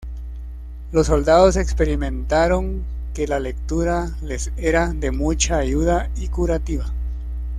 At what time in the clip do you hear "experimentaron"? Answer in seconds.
1.57-2.81